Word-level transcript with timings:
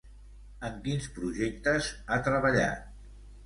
En 0.69 0.79
quins 0.87 1.11
projectes 1.19 1.93
ha 2.17 2.21
treballat? 2.33 2.93